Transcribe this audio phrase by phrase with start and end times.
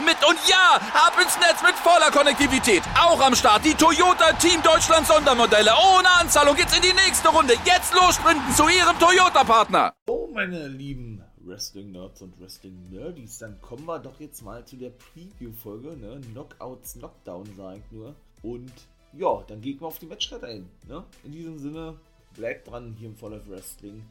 [0.00, 0.16] mit.
[0.26, 2.82] Und ja, ab ins Netz mit voller Konnektivität.
[2.98, 5.72] Auch am Start die Toyota Team Deutschland Sondermodelle.
[5.72, 7.54] Ohne Anzahlung geht's in die nächste Runde.
[7.64, 9.92] Jetzt los sprinten zu ihrem Toyota-Partner.
[10.08, 15.96] Oh, meine lieben Wrestling-Nerds und Wrestling-Nerdies, dann kommen wir doch jetzt mal zu der Preview-Folge,
[15.96, 16.20] ne?
[16.32, 18.14] Knockouts, Knockdown, sag ich nur.
[18.42, 18.72] Und
[19.12, 20.68] ja, dann gehen wir auf die Matchcard ein.
[20.88, 21.04] Ne?
[21.24, 21.98] In diesem Sinne,
[22.34, 24.02] bleibt dran hier im Fall of Wrestling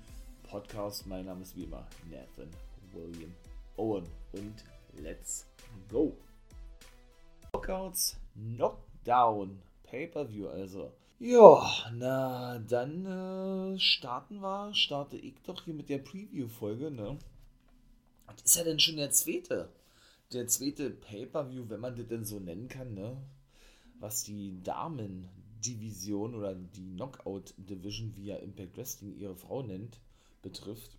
[0.44, 1.08] Podcast.
[1.08, 2.50] Mein Name ist wie immer Nathan
[2.94, 3.34] William
[3.78, 4.64] Owen und
[5.02, 5.51] let's
[5.92, 6.16] go.
[7.52, 10.92] Knockouts, Knockdown, Pay-Per-View also.
[11.20, 17.20] Ja, na dann äh, starten wir, starte ich doch hier mit der Preview-Folge, ne?
[18.26, 19.70] Was ist ja denn schon der zweite?
[20.34, 23.18] Der zweite Pay-Per-View, wenn man das denn so nennen kann, ne?
[24.02, 30.00] was die Damen-Division oder die Knockout-Division, wie ja Impact Wrestling ihre Frau nennt,
[30.42, 30.98] betrifft.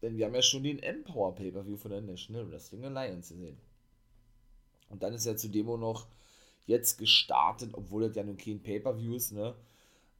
[0.00, 3.58] Denn wir haben ja schon den Empower Pay-Per-View von der National Wrestling Alliance gesehen.
[4.90, 6.06] Und dann ist ja zudem auch noch
[6.66, 9.54] jetzt gestartet, obwohl das ja nun kein Pay-Per-View ist, ne?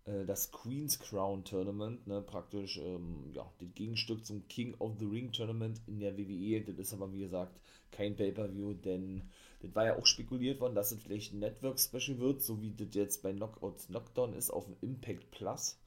[0.04, 5.04] Äh, das Queen's Crown Tournament, ne, praktisch ähm, ja, das Gegenstück zum King of the
[5.04, 6.62] Ring Tournament in der WWE.
[6.62, 7.60] Das ist aber wie gesagt
[7.92, 9.22] kein Pay-Per-View, denn
[9.60, 12.94] das war ja auch spekuliert worden, dass es vielleicht ein Network-Special wird, so wie das
[12.94, 15.78] jetzt bei Knockouts Knockdown ist auf dem Impact Plus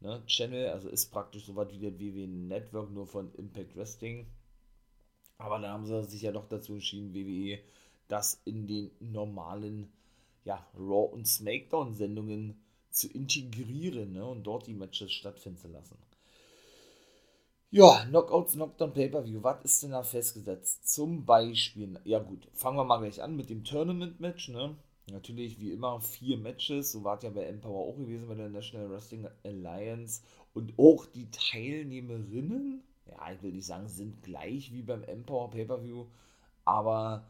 [0.00, 0.68] ne, Channel.
[0.68, 4.26] Also ist praktisch so was wie der WWE Network, nur von Impact Wrestling.
[5.38, 7.60] Aber dann haben sie sich ja doch dazu entschieden, WWE
[8.10, 9.92] das in den normalen
[10.44, 15.96] ja, Raw- und Smackdown-Sendungen zu integrieren ne, und dort die Matches stattfinden zu lassen.
[17.72, 20.92] Ja, Knockouts, Knockdown, Pay-Per-View, was ist denn da festgesetzt?
[20.92, 24.74] Zum Beispiel, ja gut, fangen wir mal gleich an mit dem Tournament-Match, ne?
[25.12, 28.48] Natürlich, wie immer, vier Matches, so war es ja bei Empower auch gewesen, bei der
[28.48, 30.22] National Wrestling Alliance.
[30.52, 36.06] Und auch die Teilnehmerinnen, ja, ich will nicht sagen, sind gleich wie beim Empower Pay-Per-View,
[36.64, 37.24] aber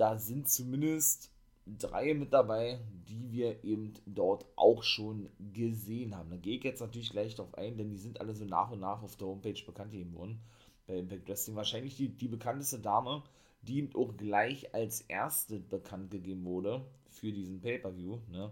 [0.00, 1.30] da sind zumindest
[1.66, 6.30] drei mit dabei, die wir eben dort auch schon gesehen haben.
[6.30, 8.80] Da gehe ich jetzt natürlich gleich drauf ein, denn die sind alle so nach und
[8.80, 10.40] nach auf der Homepage bekannt gegeben worden.
[10.86, 13.22] Bei Impact Wrestling wahrscheinlich die, die bekannteste Dame,
[13.60, 18.20] die eben auch gleich als erste bekannt gegeben wurde für diesen Pay-Per-View.
[18.30, 18.50] Ne?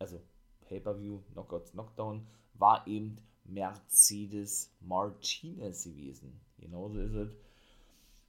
[0.00, 0.20] Also
[0.68, 6.40] Pay-Per-View, Knockouts, Knockdown, war eben Mercedes Martinez gewesen.
[6.58, 7.30] Genauso ist es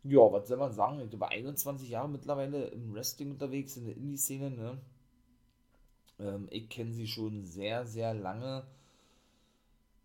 [0.03, 0.99] ja, was soll man sagen?
[1.01, 4.49] Ich glaube, 21 Jahre mittlerweile im Wrestling unterwegs, in der Indie-Szene.
[4.51, 4.77] Ne?
[6.19, 8.65] Ähm, ich kenne sie schon sehr, sehr lange.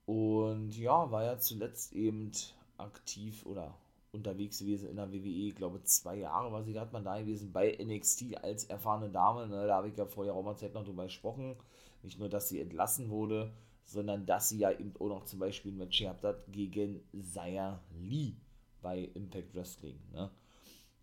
[0.06, 2.32] Und ja, war ja zuletzt eben
[2.77, 3.75] aktiv oder
[4.12, 5.49] unterwegs gewesen in der WWE.
[5.49, 9.47] Ich glaube, zwei Jahre war sie gerade mal da gewesen bei NXT als erfahrene Dame.
[9.47, 9.66] Ne?
[9.66, 11.56] Da habe ich ja vorher auch mal Zeit noch drüber gesprochen.
[12.03, 13.53] Nicht nur, dass sie entlassen wurde,
[13.84, 17.00] sondern dass sie ja eben auch noch zum Beispiel ein Match gehabt hat gegen
[17.32, 18.34] Zaya Lee
[18.84, 19.98] bei Impact Wrestling.
[20.12, 20.30] Ne?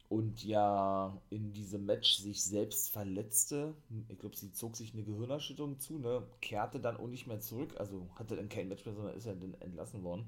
[0.07, 3.73] Und ja in diesem Match sich selbst verletzte.
[4.07, 6.23] Ich glaube, sie zog sich eine Gehirnerschütterung zu, ne?
[6.41, 7.73] kehrte dann auch nicht mehr zurück.
[7.77, 10.27] Also hatte dann kein Match mehr, sondern ist ja dann entlassen worden.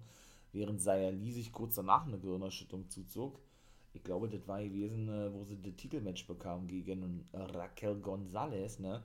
[0.51, 3.39] Während Saya Lee sich kurz danach eine Gehirnerschütterung zuzog.
[3.93, 8.79] Ich glaube, das war gewesen, äh, wo sie das Titelmatch bekam gegen Raquel Gonzalez.
[8.79, 9.03] Ne?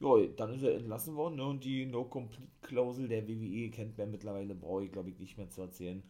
[0.00, 1.44] Ja, dann ist er entlassen worden ne?
[1.44, 5.60] und die No-Complete-Klausel der WWE kennt man mittlerweile, brauche ich glaube ich nicht mehr zu
[5.60, 6.02] erzählen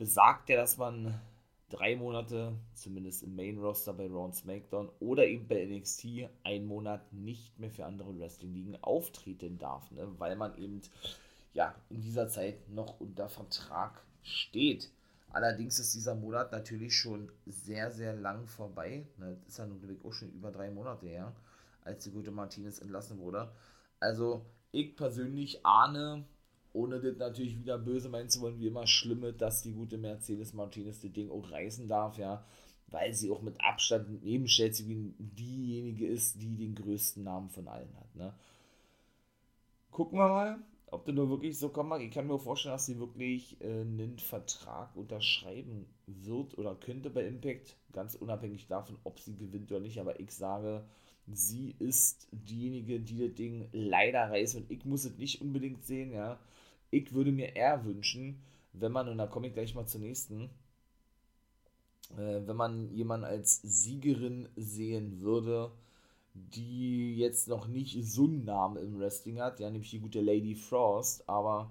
[0.00, 1.20] besagt ja, dass man
[1.68, 6.64] drei Monate, zumindest im Main Roster bei Raw und SmackDown oder eben bei NXT, einen
[6.64, 10.08] Monat nicht mehr für andere Wrestling-Ligen auftreten darf, ne?
[10.16, 10.80] weil man eben
[11.52, 14.90] ja in dieser Zeit noch unter Vertrag steht.
[15.32, 19.06] Allerdings ist dieser Monat natürlich schon sehr, sehr lang vorbei.
[19.18, 19.36] Ne?
[19.36, 21.34] Das ist ja nun auch schon über drei Monate her,
[21.84, 23.52] als die gute Martinez entlassen wurde.
[24.00, 26.24] Also ich persönlich ahne,
[26.72, 30.52] ohne das natürlich wieder böse meinen zu wollen, wie immer schlimme, dass die gute Mercedes
[30.52, 32.44] Martinez das Ding auch reißen darf, ja,
[32.88, 34.86] weil sie auch mit Abstand neben Chelsea
[35.18, 38.34] diejenige ist, die den größten Namen von allen hat, ne.
[39.90, 42.00] Gucken wir mal, ob das nur wirklich so kommt.
[42.00, 47.26] Ich kann mir vorstellen, dass sie wirklich äh, einen Vertrag unterschreiben wird oder könnte bei
[47.26, 50.84] Impact, ganz unabhängig davon, ob sie gewinnt oder nicht, aber ich sage,
[51.32, 56.12] sie ist diejenige, die das Ding leider reißt und ich muss es nicht unbedingt sehen,
[56.12, 56.38] ja.
[56.90, 58.42] Ich würde mir eher wünschen,
[58.72, 60.50] wenn man, und da komme ich gleich mal zur nächsten
[62.16, 65.70] äh, wenn man jemanden als Siegerin sehen würde,
[66.34, 70.54] die jetzt noch nicht so einen Namen im Wrestling hat, ja, nämlich die gute Lady
[70.54, 71.70] Frost, aber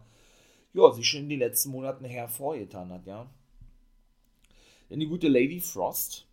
[0.73, 3.29] ja, sich schon in den letzten Monaten hervorgetan hat, ja.
[4.89, 6.25] Denn die gute Lady Frost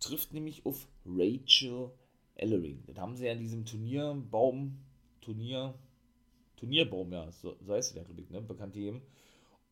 [0.00, 1.90] trifft nämlich auf Rachel
[2.34, 2.82] Ellering.
[2.86, 4.78] Das haben sie ja in diesem Turnierbaum,
[5.20, 5.74] Turnier,
[6.56, 9.02] Turnierbaum, ja, so, so heißt der, glaube ich, ne, bekannt eben.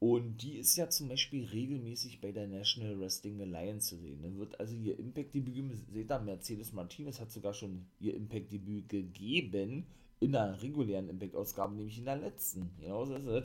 [0.01, 4.21] Und die ist ja zum Beispiel regelmäßig bei der National Wrestling Alliance zu sehen.
[4.23, 9.87] Dann wird also ihr Impact-Debüt, seht ihr, Mercedes Martinez hat sogar schon ihr Impact-Debüt gegeben
[10.21, 12.71] in einer regulären Impact-Ausgabe, nämlich in der letzten.
[12.81, 13.45] Genau so ist es.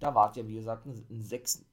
[0.00, 1.64] Da war ja, wie gesagt, ein sechs,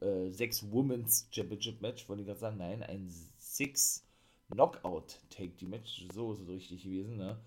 [0.00, 4.06] äh, sechs Women's Championship Match, wollte ich gerade sagen, nein, ein six
[4.50, 7.38] Knockout Take the Match, so ist es richtig gewesen, ne?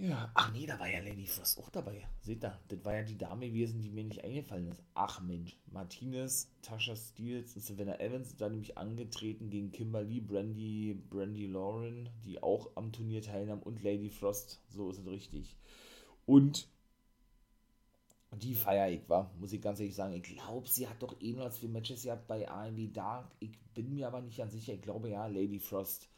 [0.00, 2.08] Ja, ach nee, da war ja Lady Frost auch dabei.
[2.22, 4.82] Seht ihr, das war ja die Dame gewesen, die mir nicht eingefallen ist.
[4.94, 10.94] Ach Mensch, Martinez, Tasha Steels und Savannah Evans sind da nämlich angetreten gegen Kimberly, Brandy,
[11.10, 15.58] Brandy Lauren, die auch am Turnier teilnahmen und Lady Frost, so ist es richtig.
[16.24, 16.66] Und
[18.32, 20.14] die feier ich, war, muss ich ganz ehrlich sagen.
[20.14, 23.30] Ich glaube, sie hat doch eh noch für Matches gehabt bei AMW Dark.
[23.38, 24.72] Ich bin mir aber nicht ganz sicher.
[24.72, 26.08] Ich glaube ja, Lady Frost.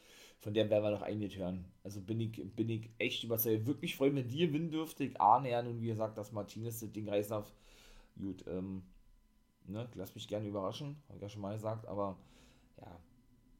[0.42, 1.64] Von der werden wir noch einiges hören.
[1.84, 3.66] Also bin ich, bin ich echt überzeugt.
[3.66, 5.04] Wirklich freuen, wenn die gewinnen dürfte.
[5.04, 7.52] Ich ahne ja nun, wie gesagt, dass Martinez das Ding reißen darf.
[8.18, 8.82] Gut, ähm,
[9.66, 10.96] ne, lass mich gerne überraschen.
[11.06, 11.86] Habe ich ja schon mal gesagt.
[11.86, 12.18] Aber
[12.80, 13.00] ja,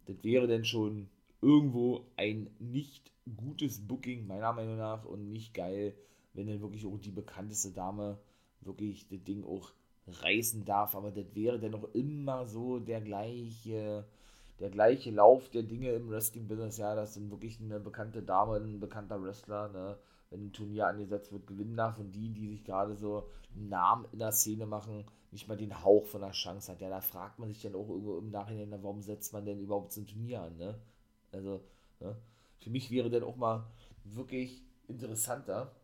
[0.07, 1.09] das wäre denn schon
[1.41, 5.05] irgendwo ein nicht gutes Booking, meiner Meinung nach.
[5.05, 5.95] Und nicht geil,
[6.35, 8.19] wenn dann wirklich auch die bekannteste Dame
[8.61, 9.73] wirklich das Ding auch
[10.07, 14.05] reißen darf, aber das wäre dennoch immer so der gleiche,
[14.63, 18.79] der gleiche Lauf der Dinge im Wrestling-Business, ja, dass dann wirklich eine bekannte Dame, ein
[18.79, 19.99] bekannter Wrestler, ne,
[20.31, 24.07] wenn ein Turnier angesetzt wird, gewinnen darf und die, die sich gerade so einen Namen
[24.13, 26.81] in der Szene machen, nicht mal den Hauch von der Chance hat.
[26.81, 29.93] Ja, da fragt man sich dann auch irgendwo im Nachhinein, warum setzt man denn überhaupt
[29.93, 30.79] so ein Turnier an, ne?
[31.33, 31.65] Also,
[31.99, 32.17] ne?
[32.61, 33.67] für mich wäre dann auch mal
[34.05, 35.75] wirklich interessanter,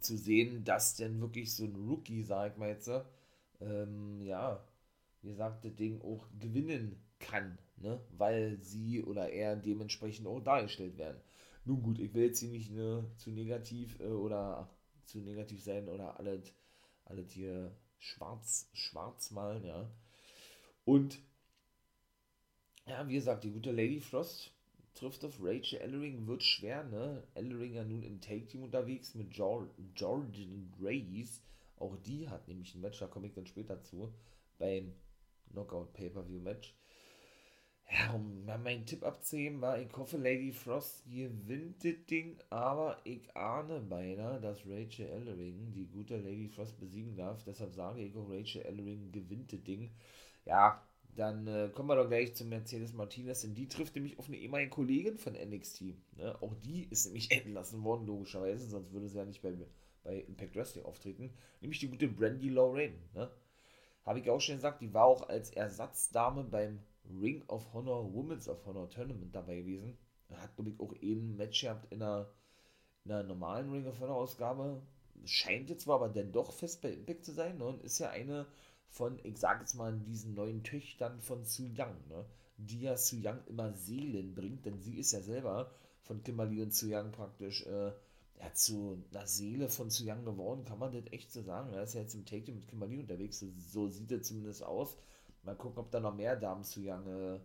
[0.00, 2.90] zu sehen, dass denn wirklich so ein Rookie, sag ich mal jetzt,
[3.60, 4.64] ähm, ja,
[5.20, 8.00] wie gesagt, das Ding auch gewinnen kann, ne?
[8.16, 11.20] weil sie oder er dementsprechend auch dargestellt werden.
[11.64, 14.70] Nun gut, ich will jetzt hier nicht ne, zu negativ äh, oder
[15.04, 16.54] zu negativ sein oder alles,
[17.04, 19.90] alles hier schwarz, schwarz malen, ja.
[20.84, 21.20] Und
[22.86, 24.52] ja, wie gesagt, die gute Lady Frost
[24.94, 27.22] trifft auf Rachel Ellering, wird schwer, ne?
[27.34, 31.42] Ellering ja nun im Take-Team unterwegs mit Jordan Grace.
[31.76, 34.12] Auch die hat nämlich ein Match, da komme ich dann später zu,
[34.58, 34.94] beim
[35.52, 36.74] Knockout Pay-Per-View-Match.
[37.90, 43.34] Ja, um meinen Tipp abzuheben, war, ich hoffe, Lady Frost gewinnt das Ding, aber ich
[43.34, 47.42] ahne beinahe, dass Rachel Ellering die gute Lady Frost besiegen darf.
[47.44, 49.90] Deshalb sage ich, auch Rachel Ellering gewinnt das Ding.
[50.44, 50.82] Ja,
[51.16, 54.36] dann äh, kommen wir doch gleich zu Mercedes Martinez, denn die trifft nämlich auf eine
[54.36, 55.82] ehemalige Kollegin von NXT.
[56.16, 56.36] Ne?
[56.42, 59.54] Auch die ist nämlich entlassen worden, logischerweise, sonst würde sie ja nicht bei,
[60.04, 61.30] bei Impact Wrestling auftreten.
[61.62, 62.94] Nämlich die gute Brandy Lorraine.
[63.14, 63.30] Ne?
[64.08, 66.80] Habe ich auch schon gesagt, die war auch als Ersatzdame beim
[67.20, 69.98] Ring of Honor Women's of Honor Tournament dabei gewesen.
[70.32, 72.30] Hat, glaube ich, auch ein Match gehabt in einer,
[73.04, 74.80] in einer normalen Ring of Honor Ausgabe.
[75.26, 77.66] Scheint jetzt zwar aber dann doch fest bei Impact zu sein ne?
[77.66, 78.46] und ist ja eine
[78.86, 82.24] von, ich sag jetzt mal, diesen neuen Töchtern von Su Yang, ne?
[82.56, 86.72] die ja Su Yang immer Seelen bringt, denn sie ist ja selber von Kimberly und
[86.72, 87.92] Su Yang praktisch äh,
[88.40, 91.72] ja, zu einer Seele von Su Yang geworden, kann man das echt so sagen.
[91.72, 94.96] Er ist ja jetzt im Take mit Kimberly unterwegs, so, so sieht er zumindest aus.
[95.42, 97.40] Mal gucken, ob da noch mehr Damen Su Yang äh,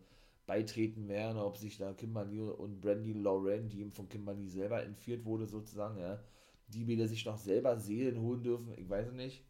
[0.45, 5.25] beitreten werden, ob sich da Kimberly und Brandy Lauren, die eben von Kimberly selber entführt
[5.25, 6.21] wurde, sozusagen, ja,
[6.67, 9.45] die wieder sich noch selber Seelen holen dürfen, ich weiß nicht.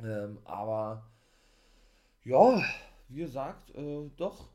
[0.00, 1.10] Ähm, aber
[2.24, 2.62] ja,
[3.08, 4.48] wie gesagt, äh, doch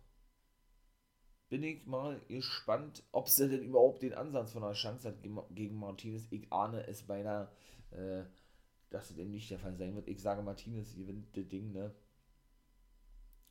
[1.53, 5.21] bin ich mal gespannt, ob sie denn überhaupt den Ansatz von einer Chance hat
[5.53, 6.25] gegen Martinez.
[6.31, 7.47] Ich ahne es beinahe,
[7.91, 8.23] äh,
[8.89, 10.07] dass es eben nicht der Fall sein wird.
[10.07, 11.93] Ich sage, Martinez gewinnt das Ding, ne?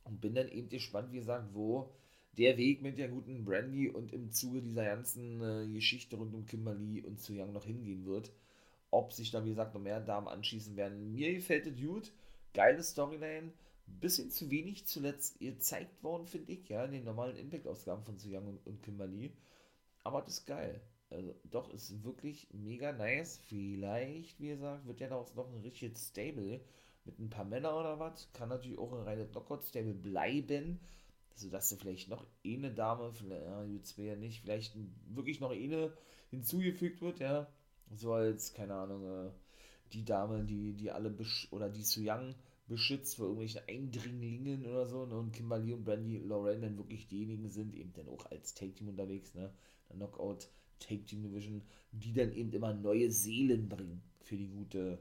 [0.03, 1.93] Und bin dann eben gespannt, wie gesagt, wo
[2.37, 6.45] der Weg mit der guten Brandy und im Zuge dieser ganzen äh, Geschichte rund um
[6.45, 8.33] Kimberly und Zu Young noch hingehen wird
[8.93, 11.11] ob sich da, wie gesagt, noch mehr Damen anschließen werden.
[11.11, 12.11] Mir gefällt es gut.
[12.53, 13.51] Geile Storyline.
[13.85, 18.29] Bisschen zu wenig zuletzt gezeigt worden, finde ich, ja, in den normalen Impact-Ausgaben von Su
[18.29, 19.33] Young und, und Kimberly.
[20.03, 20.81] Aber das ist geil.
[21.09, 23.39] Also, doch, ist wirklich mega nice.
[23.47, 26.59] Vielleicht, wie gesagt, wird ja daraus noch ein richtiges Stable
[27.05, 28.31] mit ein paar Männern oder was.
[28.33, 30.79] Kann natürlich auch ein reines Knockout-Stable bleiben.
[31.35, 34.75] Sodass du vielleicht noch eine Dame, vielleicht, ja, ja nicht, vielleicht
[35.07, 35.93] wirklich noch eine
[36.29, 37.47] hinzugefügt wird, ja
[37.95, 39.31] so als, keine Ahnung, äh,
[39.93, 41.15] die Dame, die, die alle,
[41.51, 42.35] oder die Su Young
[42.67, 45.05] beschützt vor irgendwelchen Eindringlingen oder so.
[45.05, 45.17] Ne?
[45.17, 49.33] Und Kimberly und Brandy Lorraine dann wirklich diejenigen sind, eben dann auch als Take-Team unterwegs,
[49.33, 49.53] ne?
[49.89, 54.99] Der Knockout Take-Team Division, die dann eben immer neue Seelen bringen für die gute,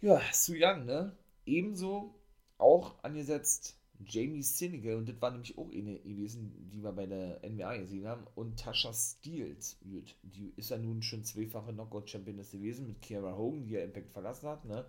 [0.00, 1.16] ja, Su Young, ne?
[1.46, 2.14] Ebenso
[2.58, 3.76] auch angesetzt
[4.06, 8.06] Jamie Sinegal, und das war nämlich auch eine gewesen, die wir bei der NWA gesehen
[8.06, 13.66] haben, und Tasha Steels, die ist ja nun schon zweifache Knockout-Championess gewesen mit Kiara Hogan,
[13.66, 14.86] die ja Impact verlassen hat, ne?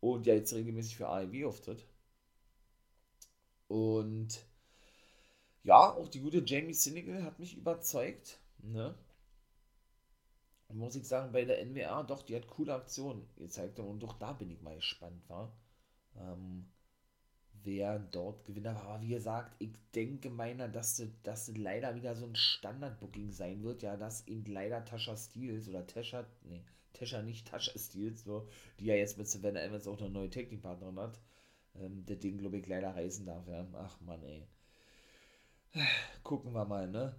[0.00, 1.86] Und ja jetzt regelmäßig für AEW auftritt.
[3.68, 4.44] Und
[5.62, 8.94] ja, auch die gute Jamie Sinegal hat mich überzeugt, ne?
[10.72, 14.32] Muss ich sagen, bei der NWA, doch, die hat coole Aktionen gezeigt und doch da
[14.32, 15.52] bin ich mal gespannt, war.
[16.16, 16.70] Ähm,
[17.68, 18.84] wer dort Gewinner war.
[18.84, 23.82] Aber wie gesagt, ich denke meiner, dass das, leider wieder so ein Standard-Booking sein wird,
[23.82, 28.48] ja, dass eben leider Tasha Steels oder Tasha, nee, Tasha nicht Tasha Steels, so,
[28.80, 31.20] die ja jetzt mit Savannah Evans auch eine neue Technikpartnerin hat,
[31.76, 33.66] ähm, das Ding, glaube ich, leider reisen darf, ja.
[33.74, 34.46] Ach man, ey.
[36.22, 37.14] Gucken wir mal, ne?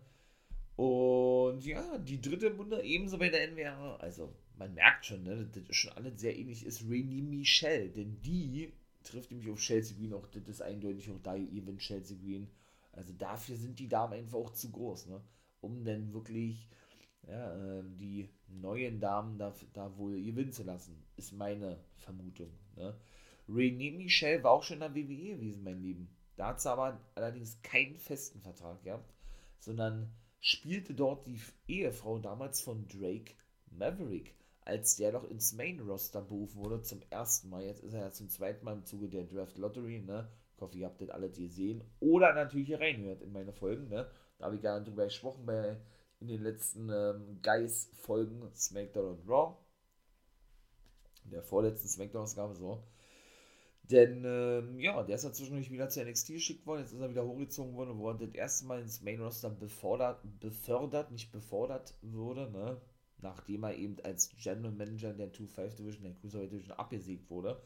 [0.75, 3.97] Und ja, die dritte Runde ebenso bei der NWA.
[3.97, 8.19] Also, man merkt schon, ne, das ist schon alles sehr ähnlich ist Rainy Michelle, denn
[8.21, 12.49] die trifft nämlich auf Chelsea Green, auch das ist eindeutig auch da Event Chelsea Green.
[12.91, 15.21] Also dafür sind die Damen einfach auch zu groß, ne?
[15.61, 16.67] Um dann wirklich
[17.27, 22.51] ja, äh, die neuen Damen da, da wohl gewinnen zu lassen, ist meine Vermutung.
[22.75, 22.95] Ne?
[23.47, 26.09] René Michel war auch schon in der WWE gewesen, mein Lieben.
[26.35, 29.13] Da hat sie aber allerdings keinen festen Vertrag gehabt,
[29.59, 33.33] sondern spielte dort die Ehefrau damals von Drake
[33.71, 34.35] Maverick
[34.69, 37.63] als der noch ins Main Roster berufen wurde zum ersten Mal.
[37.63, 40.29] Jetzt ist er ja zum zweiten Mal im Zuge der Draft Lottery, ne?
[40.55, 41.83] Ich hoffe, ihr habt das alle gesehen.
[41.99, 44.09] Oder natürlich hier reinhört in meine Folgen, ne?
[44.37, 45.77] Da habe ich gerne drüber gesprochen bei
[46.19, 49.55] in den letzten ähm, Guys-Folgen SmackDown und Raw.
[51.23, 52.83] Der vorletzten Smackdown-Ausgabe so.
[53.83, 56.81] Denn, ähm, ja, der ist ja zwischendurch wieder zu NXT geschickt worden.
[56.81, 60.21] Jetzt ist er wieder hochgezogen worden und wurde das erste Mal ins Main Roster befördert,
[60.39, 62.79] befördert, nicht befordert wurde, ne?
[63.21, 67.61] Nachdem er eben als General Manager der 2-5 Division, der Cruiserweight Division abgesiegt wurde,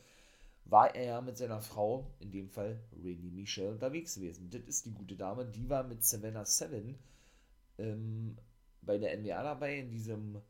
[0.65, 4.49] war er ja mit seiner Frau, in dem Fall Rainy Michelle, unterwegs gewesen.
[4.49, 6.97] Das ist die gute Dame, die war mit Savannah Seven
[7.77, 8.37] ähm,
[8.81, 10.41] bei der NWA dabei, in diesem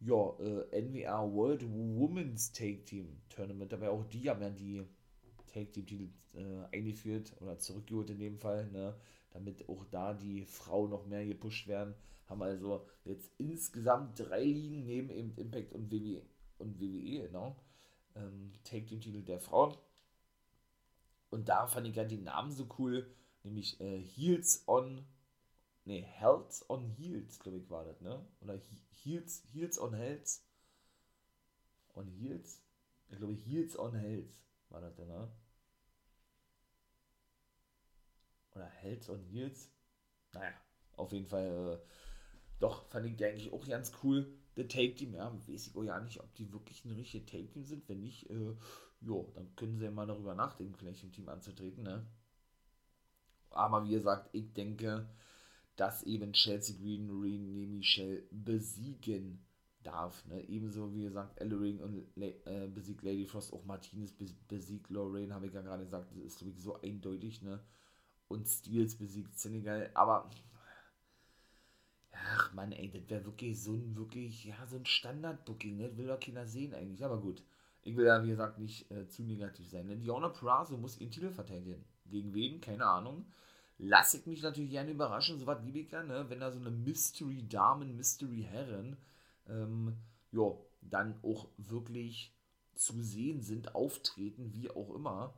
[0.00, 3.72] ja, äh, NWA World Women's Take Team Tournament.
[3.72, 4.82] Dabei auch die haben ja die
[5.46, 8.94] Take Team Titel äh, eingeführt oder zurückgeholt in dem Fall, ne,
[9.30, 11.94] damit auch da die Frauen noch mehr gepusht werden
[12.26, 16.22] haben also jetzt insgesamt drei Ligen neben eben Impact und WWE,
[16.58, 17.56] und WWE genau,
[18.14, 19.76] ähm, Take den Titel der Frauen.
[21.30, 25.06] Und da fand ich ja den Namen so cool, nämlich äh, Heels on,
[25.84, 28.24] nee, Health on Heels, glaube ich, war das, ne?
[28.40, 30.40] Oder Heels, Heels on Health.
[31.94, 32.62] On Heels?
[33.08, 34.34] Ich glaube, Heels on Health
[34.68, 35.30] war das, ne?
[38.54, 39.70] Oder Health on Heels?
[40.32, 40.52] Naja,
[40.96, 42.05] auf jeden Fall äh,
[42.58, 44.26] doch, fand ich eigentlich auch ganz cool.
[44.56, 47.88] Der Take-Team, ja, weiß ich auch ja nicht, ob die wirklich ein richtiges Take-Team sind.
[47.88, 48.54] Wenn nicht, äh,
[49.00, 52.06] jo, dann können sie ja mal darüber nachdenken, vielleicht im Team anzutreten, ne?
[53.50, 55.08] Aber wie gesagt, ich denke,
[55.76, 59.44] dass eben Chelsea Green René Michel besiegen
[59.82, 60.24] darf.
[60.26, 60.42] Ne?
[60.48, 64.12] Ebenso wie gesagt, Ellering und äh, besiegt Lady Frost, auch Martinez
[64.48, 67.42] besiegt Lorraine, habe ich ja gerade gesagt, das ist wirklich so eindeutig.
[67.42, 67.60] Ne?
[68.28, 70.30] Und Steels besiegt Senegal, aber
[72.24, 75.96] Ach man, ey, das wäre wirklich so ein, wirklich, ja, so ein Standard-Booking, ne?
[75.96, 77.04] Will doch keiner sehen eigentlich.
[77.04, 77.42] Aber gut,
[77.82, 79.88] ich will ja, wie gesagt, nicht äh, zu negativ sein.
[79.88, 81.84] Denn Diona Prazo muss ihren Titel verteidigen.
[82.06, 82.60] Gegen wen?
[82.60, 83.26] Keine Ahnung.
[83.78, 86.24] Lass ich mich natürlich gerne überraschen, so was liebe ich ja, ne?
[86.28, 88.96] Wenn da so eine Mystery-Damen, Mystery-Herren,
[89.48, 89.96] ähm,
[90.32, 92.32] ja, dann auch wirklich
[92.74, 95.34] zu sehen sind, auftreten, wie auch immer.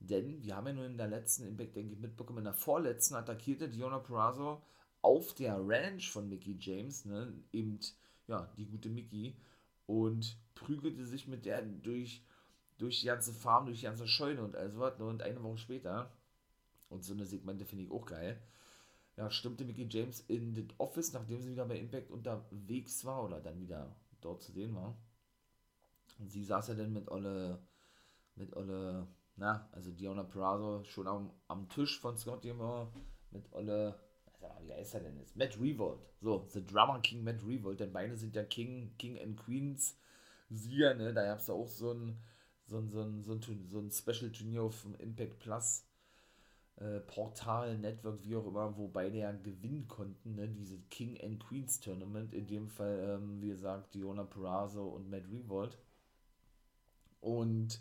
[0.00, 3.14] Denn wir haben ja nur in der letzten Impact, denke ich, mitbekommen, in der vorletzten
[3.14, 4.62] attackierte Diona Prazo
[5.02, 7.78] auf der Ranch von Mickey James, ne, eben,
[8.26, 9.36] ja, die gute Mickey,
[9.86, 12.22] und prügelte sich mit der durch,
[12.78, 15.58] durch die ganze Farm, durch die ganze Scheune und all sowas, ne, und eine Woche
[15.58, 16.12] später,
[16.88, 18.40] und so eine Segmente finde ich auch geil,
[19.16, 23.40] ja, stimmte Mickey James in das Office, nachdem sie wieder bei Impact unterwegs war, oder
[23.40, 24.96] dann wieder dort zu sehen war.
[26.18, 27.62] Und sie saß ja dann mit Olle,
[28.34, 32.92] mit Olle, na, also Diona Perazzo schon am, am Tisch von Scott Gilmore,
[33.30, 33.98] mit Olle,
[34.62, 35.36] wie heißt er denn jetzt?
[35.36, 36.00] Matt Revolt.
[36.20, 39.96] So, The Drummer King Matt Revolt, denn beide sind ja King, King and Queens
[40.50, 41.12] Sieger, ne?
[41.12, 42.18] Da gab es ja auch so ein,
[42.66, 45.84] so ein, so ein, so ein, so ein Special-Turnier auf dem Impact Plus
[46.76, 50.48] äh, Portal, Network, wie auch immer, wo beide ja gewinnen konnten, ne?
[50.48, 55.24] Diese King and Queens Tournament, in dem Fall, ähm, wie gesagt, Diona Perazzo und Matt
[55.30, 55.78] Revolt.
[57.20, 57.80] Und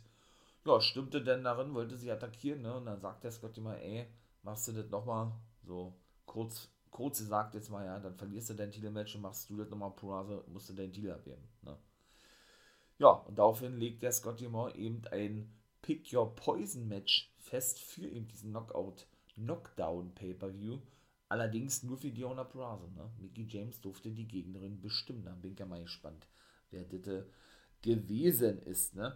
[0.66, 2.76] ja, stimmte denn darin, wollte sie attackieren, ne?
[2.76, 4.06] Und dann sagt der Scott immer, ey,
[4.44, 5.32] machst du das nochmal?
[5.64, 5.94] So,
[6.30, 9.70] kurz, kurz gesagt jetzt mal, ja, dann verlierst du dein Titelmatch und machst du das
[9.70, 11.76] nochmal Purase, musst du deinen Titel abgeben, ne?
[13.00, 18.06] Ja, und daraufhin legt der Scott Moore eben ein Pick Your Poison Match fest für
[18.06, 20.80] eben diesen Knockout, Knockdown Pay-Per-View.
[21.30, 23.10] Allerdings nur für Diona Purrazzo, ne?
[23.20, 25.24] Mickey James durfte die Gegnerin bestimmen.
[25.24, 26.28] Da bin ich ja mal gespannt,
[26.72, 27.26] wer das
[27.82, 29.16] gewesen ist, ne?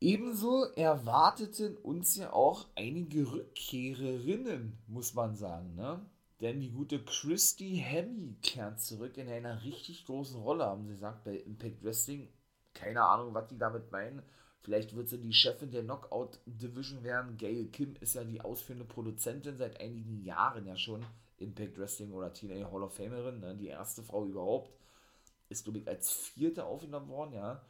[0.00, 6.00] Ebenso erwarteten uns ja auch einige Rückkehrerinnen, muss man sagen, ne?
[6.40, 11.24] Denn die gute Christy Hemme kehrt zurück in einer richtig großen Rolle, haben sie gesagt,
[11.24, 12.28] bei Impact Wrestling.
[12.74, 14.22] Keine Ahnung, was die damit meinen.
[14.60, 17.36] Vielleicht wird sie die Chefin der Knockout Division werden.
[17.36, 21.04] Gail Kim ist ja die ausführende Produzentin seit einigen Jahren ja schon.
[21.38, 23.56] Impact Wrestling oder TNA Hall of Famerin, ne?
[23.56, 24.70] die erste Frau überhaupt.
[25.48, 27.62] Ist, glaube ich, als vierte aufgenommen worden, ja.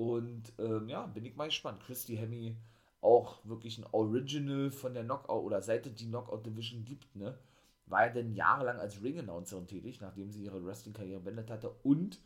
[0.00, 1.82] Und ähm, ja, bin ich mal gespannt.
[1.82, 2.56] Christy Hemme
[3.02, 7.38] auch wirklich ein Original von der Knockout oder seit es die Knockout Division gibt, ne?
[7.84, 11.68] War ja dann jahrelang als Ring-Announcerin tätig, nachdem sie ihre Wrestling-Karriere beendet hatte.
[11.82, 12.18] Und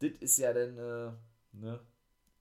[0.00, 1.12] das ist ja dann äh,
[1.52, 1.80] ne,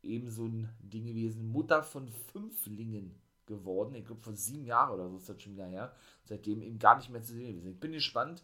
[0.01, 1.47] eben so ein Ding gewesen.
[1.47, 3.95] Mutter von Fünflingen geworden.
[3.95, 5.95] Ich glaube, vor sieben Jahren oder so ist das schon wieder her.
[6.25, 7.71] Seitdem eben gar nicht mehr zu sehen gewesen.
[7.71, 8.43] Ich bin gespannt,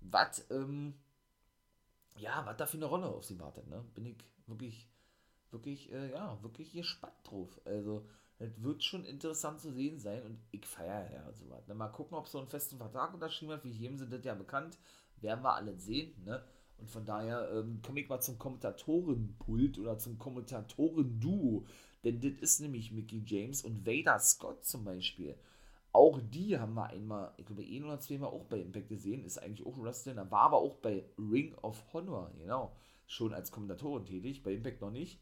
[0.00, 0.94] was, ähm,
[2.18, 3.66] ja, was da für eine Rolle auf sie wartet.
[3.66, 3.84] Ne?
[3.94, 4.86] Bin ich wirklich
[5.52, 7.60] wirklich, äh, ja, wirklich gespannt drauf.
[7.64, 8.06] Also,
[8.38, 11.66] es wird schon interessant zu sehen sein und ich feiere ja sowas.
[11.68, 11.74] Ne?
[11.74, 13.64] Mal gucken, ob so einen festen Vertrag unterschrieben hat.
[13.64, 14.78] Wie jedem sind das ja bekannt.
[15.20, 16.42] Werden wir alle sehen, ne?
[16.78, 21.64] Und von daher ähm, komme ich mal zum Kommentatorenpult oder zum Kommentatoren-Duo.
[22.02, 25.36] Denn das ist nämlich Mickey James und Vader Scott zum Beispiel.
[25.92, 29.24] Auch die haben wir einmal, ich glaube, ein oder zweimal auch bei Impact gesehen.
[29.24, 30.28] Ist eigentlich auch Wrestler.
[30.32, 32.74] War aber auch bei Ring of Honor, genau.
[33.06, 34.42] Schon als Kommentatorin tätig.
[34.42, 35.20] Bei Impact noch nicht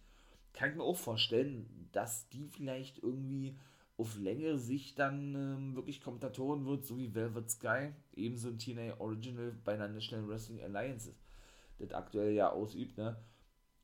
[0.52, 3.56] kann ich mir auch vorstellen, dass die vielleicht irgendwie
[3.96, 8.98] auf längere Sicht dann ähm, wirklich Kommentatoren wird, so wie Velvet Sky, ebenso ein TNA
[8.98, 11.12] Original bei einer National Wrestling Alliance
[11.80, 13.16] das aktuell ja ausübt, ne?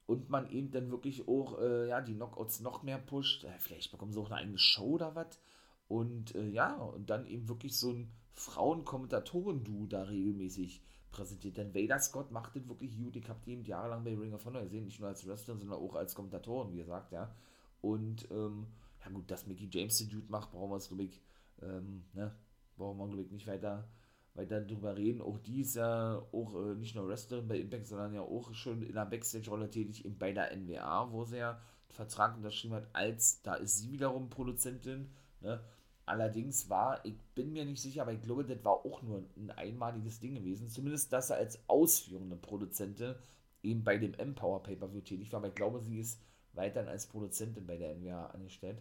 [0.06, 3.42] Und man eben dann wirklich auch, äh, ja, die Knockouts noch mehr pusht.
[3.42, 5.40] Äh, vielleicht bekommen sie auch eine eigene Show oder was.
[5.88, 10.80] Und äh, ja, und dann eben wirklich so ein Frauen-Kommentatoren-Duo da regelmäßig
[11.16, 11.56] präsentiert.
[11.56, 13.16] Denn Vader Scott macht das wirklich gut.
[13.16, 15.94] Ich habe die jahrelang bei Ring of Honor gesehen, nicht nur als Wrestler, sondern auch
[15.94, 17.34] als Kommentatoren, wie gesagt, ja.
[17.80, 18.66] Und, ähm,
[19.04, 21.20] ja gut, dass Mickey James den Dude macht, brauchen wir es, glaube ich,
[21.62, 22.34] ähm, ne,
[22.76, 23.88] brauchen wir, glaube ich, nicht weiter,
[24.34, 25.22] weiter drüber reden.
[25.22, 28.82] Auch die ist ja auch äh, nicht nur Wrestlerin bei Impact, sondern ja auch schon
[28.82, 32.88] in der Backstage-Rolle tätig in, bei der NWA, wo sie ja einen Vertrag unterschrieben hat,
[32.92, 35.62] als, da ist sie wiederum Produzentin, ne,
[36.06, 39.50] Allerdings war, ich bin mir nicht sicher, aber ich glaube, das war auch nur ein
[39.50, 40.68] einmaliges Ding gewesen.
[40.68, 43.16] Zumindest, dass er als ausführende Produzentin
[43.64, 45.38] eben bei dem Empower Pay-Per-View tätig war.
[45.38, 48.80] Aber ich glaube, sie ist weiterhin als Produzentin bei der NWA angestellt.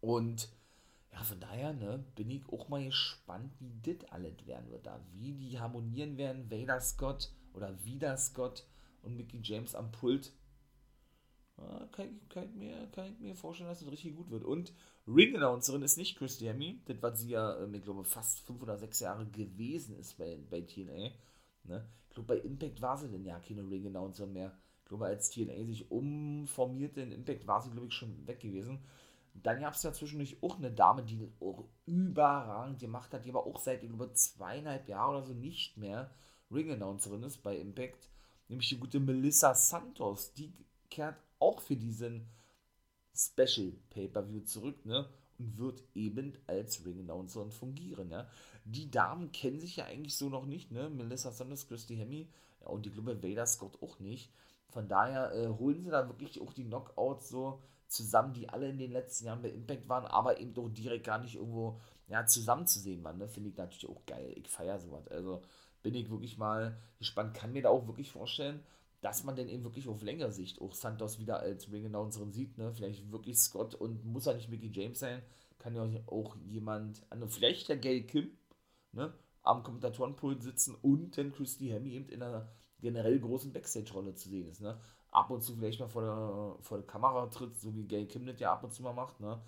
[0.00, 0.48] Und
[1.12, 5.00] ja, von daher ne, bin ich auch mal gespannt, wie das alles werden wird da.
[5.12, 8.66] Wie die harmonieren werden, Vader Scott oder wieder Scott
[9.02, 10.32] und Mickey James am Pult.
[11.58, 14.44] Ja, kann, kann, ich mir, kann ich mir vorstellen, dass das richtig gut wird.
[14.44, 14.72] Und
[15.14, 18.76] Ring-Announcerin ist nicht Christy Hemme, das war sie ja, ähm, ich glaube, fast fünf oder
[18.76, 21.10] sechs Jahre gewesen ist bei, bei TNA.
[21.64, 21.88] Ne?
[22.08, 24.56] Ich glaube, bei Impact war sie denn ja keine Ring-Announcerin mehr.
[24.82, 28.80] Ich glaube, als TNA sich umformierte in Impact, war sie, glaube ich, schon weg gewesen.
[29.34, 33.30] Dann gab es ja zwischendurch auch eine Dame, die das auch überragend gemacht hat, die
[33.30, 36.10] aber auch seit, glaube, zweieinhalb Jahren oder so nicht mehr
[36.50, 38.08] Ring-Announcerin ist bei Impact.
[38.48, 40.34] Nämlich die gute Melissa Santos.
[40.34, 40.52] Die
[40.90, 42.26] kehrt auch für diesen
[43.14, 45.08] Special Pay-Per-View zurück, ne?
[45.38, 48.28] Und wird eben als Ring Announcer fungieren, ja.
[48.64, 50.90] Die Damen kennen sich ja eigentlich so noch nicht, ne?
[50.90, 52.26] Melissa Sanders, Christy Hemme
[52.60, 54.32] ja, und die glaube Vader Scott auch nicht.
[54.68, 58.78] Von daher äh, holen sie da wirklich auch die Knockouts so zusammen, die alle in
[58.78, 62.66] den letzten Jahren bei Impact waren, aber eben doch direkt gar nicht irgendwo ja, zusammen
[62.66, 63.18] zu sehen waren.
[63.18, 63.28] Ne?
[63.28, 64.32] Finde ich natürlich auch geil.
[64.36, 65.08] Ich feiere sowas.
[65.08, 65.42] Also
[65.82, 67.34] bin ich wirklich mal gespannt.
[67.34, 68.62] Kann mir da auch wirklich vorstellen,
[69.00, 72.72] dass man denn eben wirklich auf längere Sicht auch Santos wieder als Ring-Announcerin sieht, ne?
[72.72, 75.22] Vielleicht wirklich Scott und muss ja nicht Mickey James sein,
[75.58, 78.36] kann ja auch jemand, also vielleicht der Gay Kim,
[78.92, 79.12] ne?
[79.42, 82.48] Am Kommentatorenpult sitzen und dann Christy Hemme eben in einer
[82.80, 84.78] generell großen Backstage-Rolle zu sehen ist, ne?
[85.10, 88.26] Ab und zu vielleicht mal vor der, vor der Kamera tritt, so wie Gay Kim
[88.26, 89.40] das ja ab und zu mal macht, ne?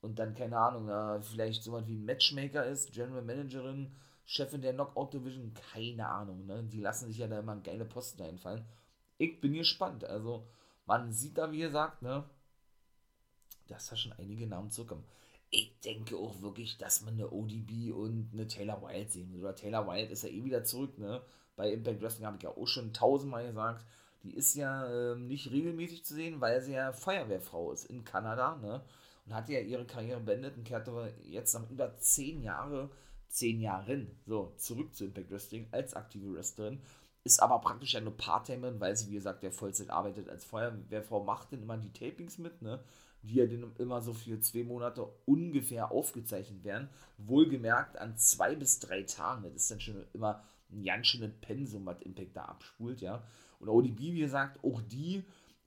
[0.00, 3.92] Und dann, keine Ahnung, äh, vielleicht so was wie ein Matchmaker ist, General Managerin,
[4.24, 6.64] Chefin der Knockout Division, keine Ahnung, ne?
[6.64, 8.66] Die lassen sich ja da immer geile Posten einfallen
[9.18, 10.04] ich bin gespannt.
[10.04, 10.46] Also,
[10.86, 12.24] man sieht da, wie gesagt, ne,
[13.68, 15.04] dass da schon einige Namen zurückkommen.
[15.50, 19.42] Ich denke auch wirklich, dass man eine ODB und eine Taylor Wilde sehen wird.
[19.42, 21.22] Oder Taylor Wilde ist ja eh wieder zurück, ne?
[21.54, 23.84] Bei Impact Wrestling habe ich ja auch schon tausendmal gesagt.
[24.22, 28.56] die ist ja äh, nicht regelmäßig zu sehen, weil sie ja Feuerwehrfrau ist in Kanada,
[28.56, 28.82] ne?
[29.24, 32.90] Und hat ja ihre Karriere beendet und kehrte jetzt nach über zehn Jahren,
[33.28, 36.80] zehn Jahren, so, zurück zu Impact Wrestling als aktive Wrestlerin.
[37.26, 41.24] Ist aber praktisch ja nur Part-Timerin, weil sie, wie gesagt, der Vollzeit arbeitet als Feuerwehrfrau,
[41.24, 42.78] macht dann immer die Tapings mit, ne?
[43.22, 46.88] Die ja dann immer so für zwei Monate ungefähr aufgezeichnet werden.
[47.18, 49.42] Wohlgemerkt an zwei bis drei Tagen.
[49.42, 53.24] Das ist dann schon immer ein ganz schönes Pensum, was Impact da abspult, ja.
[53.58, 55.24] Und ODB, wie gesagt, auch die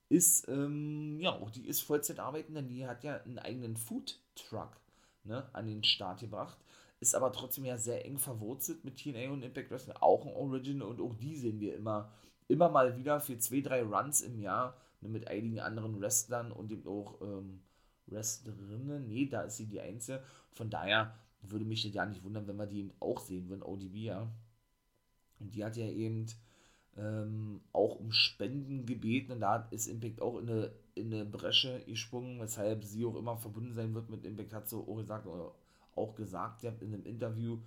[0.07, 4.17] ist, ähm, ja, auch die ist Vollzeit arbeiten, denn die hat ja einen eigenen Food
[4.35, 4.79] Truck
[5.25, 6.57] ne, an den Start gebracht.
[6.99, 10.87] Ist aber trotzdem ja sehr eng verwurzelt mit TNA und Impact Wrestling, auch ein Original
[10.87, 12.11] und auch die sehen wir immer,
[12.47, 16.71] immer mal wieder für zwei, drei Runs im Jahr ne, mit einigen anderen Wrestlern und
[16.71, 17.61] eben auch ähm,
[18.07, 19.07] Wrestlerinnen.
[19.07, 20.21] Nee, da ist sie die Einzige.
[20.51, 23.63] Von daher würde mich das ja nicht wundern, wenn wir die eben auch sehen würden,
[23.63, 24.29] ODB, ja.
[25.39, 26.25] Und die hat ja eben
[26.97, 31.81] ähm, auch um Spenden gebeten und da ist Impact auch in eine, in eine Bresche
[31.85, 35.53] gesprungen, weshalb sie auch immer verbunden sein wird mit Impact, hat so auch gesagt, oder
[35.95, 37.59] auch gesagt, ja, in einem Interview,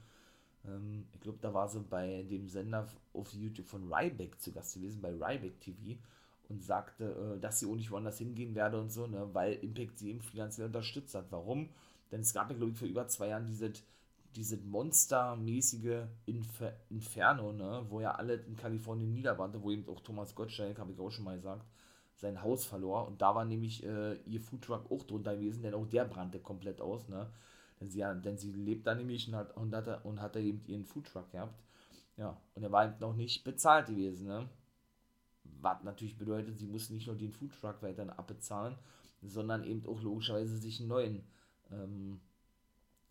[0.67, 4.75] ähm, ich glaube, da war sie bei dem Sender auf YouTube von Ryback zu Gast
[4.75, 5.99] gewesen, bei Ryback TV
[6.49, 9.99] und sagte, äh, dass sie auch nicht woanders hingehen werde und so, ne, weil Impact
[9.99, 11.27] sie eben finanziell unterstützt hat.
[11.31, 11.69] Warum?
[12.11, 13.73] Denn es gab ja, glaube ich, vor über zwei Jahren diese
[14.35, 20.35] diese monstermäßige Infer Inferno, ne, wo ja alle in Kalifornien niederbrannte, wo eben auch Thomas
[20.35, 21.67] Gottschalk, habe ich auch schon mal gesagt,
[22.17, 23.07] sein Haus verlor.
[23.07, 26.81] Und da war nämlich äh, ihr Foodtruck auch drunter gewesen, denn auch der brannte komplett
[26.81, 27.29] aus, ne.
[27.83, 30.85] Denn sie, denn sie lebt da nämlich und hat, und hat, und hat eben ihren
[30.85, 31.61] Foodtruck gehabt.
[32.16, 34.49] Ja, und er war eben noch nicht bezahlt gewesen, ne.
[35.61, 38.77] Was natürlich bedeutet, sie muss nicht nur den Foodtruck weiterhin abbezahlen,
[39.23, 41.25] sondern eben auch logischerweise sich einen neuen
[41.71, 42.21] ähm,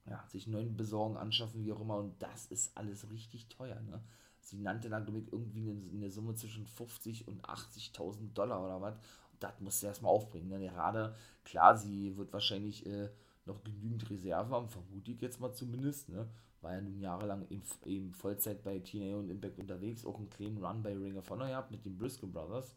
[0.05, 1.97] ja, sich einen neuen besorgen, anschaffen, wie auch immer.
[1.97, 3.79] Und das ist alles richtig teuer.
[3.81, 4.01] Ne?
[4.39, 8.81] Sie nannte dann, glaube ich, irgendwie eine, eine Summe zwischen 50 und 80.000 Dollar oder
[8.81, 8.95] was.
[9.39, 10.49] Das muss sie erstmal aufbringen.
[10.49, 10.60] Ne?
[10.60, 13.10] Gerade, klar, sie wird wahrscheinlich äh,
[13.51, 16.09] noch genügend Reserven haben, vermute ich jetzt mal zumindest.
[16.09, 16.27] Ne?
[16.61, 20.63] War ja nun jahrelang eben, eben Vollzeit bei TNA und Impact unterwegs, auch einen kleinen
[20.63, 22.75] Run bei Ring of Honor gehabt mit den Briscoe Brothers.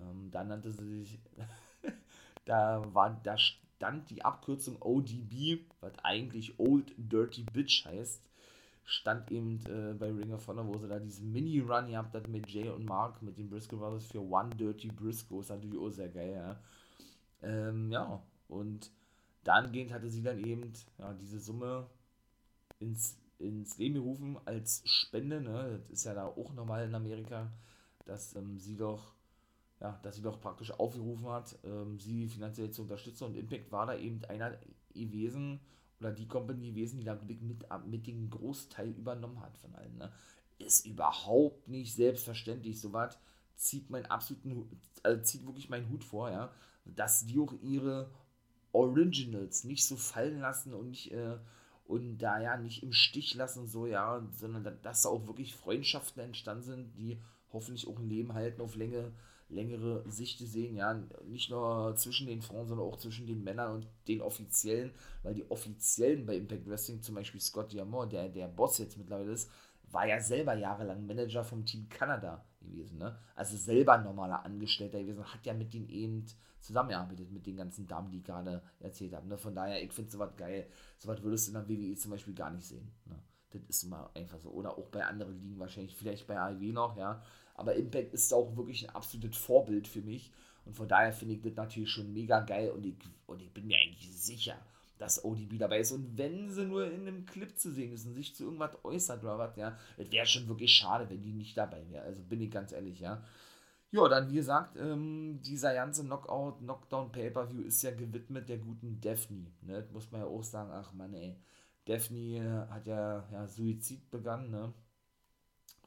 [0.00, 1.18] Ähm, dann nannte sie sich,
[2.44, 8.22] da war, da stand die Abkürzung ODB, was eigentlich Old Dirty Bitch heißt,
[8.84, 12.48] stand eben äh, bei Ring of Honor, wo sie da diesen Mini-Run gehabt hat mit
[12.48, 16.08] Jay und Mark, mit den Briscoe Brothers für One Dirty Briscoe, ist natürlich auch sehr
[16.08, 16.56] geil, ja.
[17.42, 18.90] Ähm, ja, und
[19.48, 21.88] dahingehend hatte sie dann eben ja, diese Summe
[22.78, 25.80] ins, ins Leben gerufen als Spende, ne?
[25.80, 27.50] das ist ja da auch normal in Amerika,
[28.04, 29.14] dass ähm, sie doch
[29.80, 33.86] ja, dass sie doch praktisch aufgerufen hat, ähm, sie finanziell zu unterstützen und Impact war
[33.86, 34.58] da eben einer
[34.92, 35.60] gewesen
[36.00, 37.40] oder die Company gewesen, die da mit,
[37.86, 39.96] mit den Großteil übernommen hat von allen.
[39.96, 40.12] Ne?
[40.58, 42.80] Ist überhaupt nicht selbstverständlich.
[42.80, 43.18] Soweit
[43.56, 44.68] zieht mein absoluten,
[45.02, 46.52] also zieht wirklich meinen Hut vor, ja,
[46.84, 48.10] dass die auch ihre
[48.72, 51.36] Originals nicht so fallen lassen und nicht äh,
[51.86, 56.22] und da ja nicht im Stich lassen, so ja, sondern dass da auch wirklich Freundschaften
[56.22, 57.18] entstanden sind, die
[57.50, 59.12] hoffentlich auch ein Leben halten auf Länge
[59.50, 63.86] längere Sicht sehen, ja, nicht nur zwischen den Frauen, sondern auch zwischen den Männern und
[64.06, 68.78] den Offiziellen, weil die Offiziellen bei Impact Wrestling, zum Beispiel Scott Diamond, der der Boss
[68.78, 69.50] jetzt mittlerweile ist,
[69.90, 73.18] war ja selber jahrelang Manager vom Team Kanada gewesen, ne?
[73.34, 76.26] Also selber normaler Angestellter gewesen, hat ja mit denen eben
[76.60, 79.38] zusammengearbeitet, mit den ganzen Damen, die ich gerade erzählt habe, ne?
[79.38, 80.68] Von daher, ich finde sowas geil.
[80.98, 83.18] Sowas würdest du in der WWE zum Beispiel gar nicht sehen, ne?
[83.50, 84.50] Das ist immer einfach so.
[84.50, 87.22] Oder auch bei anderen Ligen wahrscheinlich, vielleicht bei AEW noch, ja.
[87.54, 90.32] Aber Impact ist auch wirklich ein absolutes Vorbild für mich.
[90.64, 92.94] Und von daher finde ich das natürlich schon mega geil und ich,
[93.26, 94.54] und ich bin mir eigentlich sicher,
[94.98, 95.92] dass ODB dabei ist.
[95.92, 99.22] Und wenn sie nur in einem Clip zu sehen ist und sich zu irgendwas äußert
[99.22, 102.04] oder was, ja, das wäre schon wirklich schade, wenn die nicht dabei wäre.
[102.04, 103.24] Also bin ich ganz ehrlich, ja.
[103.90, 109.00] Ja, dann wie gesagt, ähm, dieser ganze Knockout, Knockdown Pay-Per-View ist ja gewidmet der guten
[109.00, 109.46] Daphne.
[109.62, 109.82] Ne?
[109.82, 111.38] Das muss man ja auch sagen, ach man, ey.
[111.86, 114.74] Daphne hat ja, ja Suizid begangen, ne?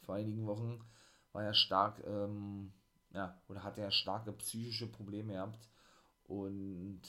[0.01, 0.83] Vor einigen Wochen
[1.31, 2.71] war ja stark, ähm,
[3.13, 5.69] ja, oder hat ja starke psychische Probleme gehabt
[6.27, 7.01] und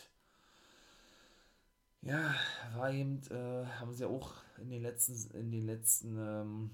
[2.02, 2.34] ja,
[2.76, 6.70] war eben, äh, haben sie auch in den letzten, in den letzten, ähm,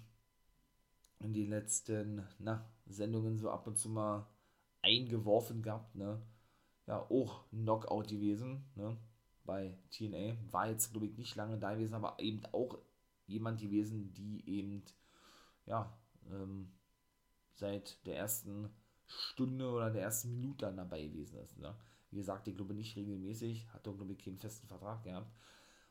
[1.21, 4.27] in den letzten, na, Sendungen so ab und zu mal
[4.83, 6.23] eingeworfen gehabt, ne,
[6.87, 8.97] ja, auch Knockout gewesen, ne,
[9.45, 12.79] bei TNA, war jetzt, glaube ich, nicht lange da gewesen, aber eben auch
[13.27, 14.83] jemand gewesen, die eben,
[15.67, 15.99] ja,
[16.31, 16.73] ähm,
[17.55, 18.71] seit der ersten
[19.07, 21.59] Stunde oder der ersten Minute dann dabei gewesen ist.
[21.59, 21.75] Ne?
[22.11, 25.33] Wie gesagt, ich glaube nicht regelmäßig, hat doch, glaube ich, keinen festen Vertrag gehabt.